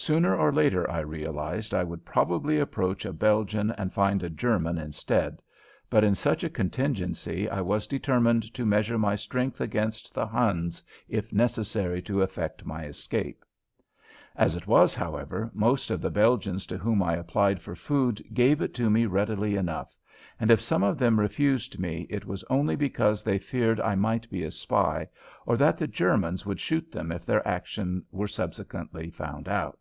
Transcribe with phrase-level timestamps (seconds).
[0.00, 4.78] Sooner or later I realized I would probably approach a Belgian and find a German
[4.78, 5.42] instead,
[5.90, 10.84] but in such a contingency I was determined to measure my strength against the Hun's
[11.08, 13.44] if necessary to effect my escape.
[14.36, 18.62] As it was, however, most of the Belgians to whom I applied for food gave
[18.62, 19.96] it to me readily enough,
[20.38, 24.30] and if some of them refused me it was only because they feared I might
[24.30, 25.08] be a spy
[25.44, 29.76] or that the Germans would shoot them if their action were subsequently found out.